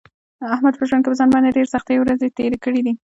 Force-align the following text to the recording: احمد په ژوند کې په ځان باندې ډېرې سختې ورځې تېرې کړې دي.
احمد 0.53 0.73
په 0.77 0.83
ژوند 0.87 1.01
کې 1.03 1.09
په 1.11 1.17
ځان 1.19 1.29
باندې 1.33 1.55
ډېرې 1.55 1.73
سختې 1.75 1.95
ورځې 1.99 2.35
تېرې 2.37 2.57
کړې 2.63 2.81
دي. 2.85 2.93